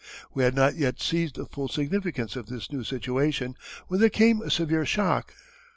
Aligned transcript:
We 0.33 0.43
had 0.43 0.55
not 0.55 0.77
yet 0.77 0.99
seized 0.99 1.35
the 1.35 1.45
full 1.45 1.67
significance 1.67 2.35
of 2.35 2.47
this 2.47 2.71
new 2.71 2.83
situation 2.83 3.55
when 3.87 3.99
there 3.99 4.09
came 4.09 4.41
a 4.41 4.49
severe 4.49 4.83
shock. 4.83 5.35